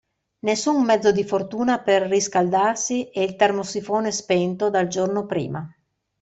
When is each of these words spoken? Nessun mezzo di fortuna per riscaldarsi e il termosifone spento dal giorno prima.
Nessun 0.39 0.83
mezzo 0.83 1.11
di 1.11 1.23
fortuna 1.23 1.77
per 1.79 2.01
riscaldarsi 2.07 3.11
e 3.11 3.21
il 3.21 3.35
termosifone 3.35 4.11
spento 4.11 4.71
dal 4.71 4.87
giorno 4.87 5.27
prima. 5.27 5.71